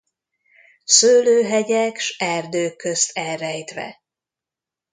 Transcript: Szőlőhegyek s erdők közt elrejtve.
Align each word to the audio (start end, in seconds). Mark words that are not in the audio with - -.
Szőlőhegyek 0.83 1.97
s 1.99 2.15
erdők 2.19 2.75
közt 2.75 3.11
elrejtve. 3.17 4.01